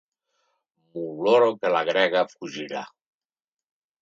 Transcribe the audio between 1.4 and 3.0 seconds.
que la grega fugirà.